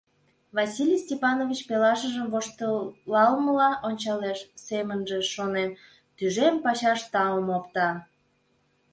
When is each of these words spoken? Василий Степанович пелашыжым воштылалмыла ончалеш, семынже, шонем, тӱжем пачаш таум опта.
Василий 0.57 1.01
Степанович 1.05 1.59
пелашыжым 1.67 2.27
воштылалмыла 2.33 3.69
ончалеш, 3.87 4.39
семынже, 4.65 5.19
шонем, 5.33 5.69
тӱжем 6.17 6.55
пачаш 6.63 6.99
таум 7.11 7.47
опта. 7.57 7.87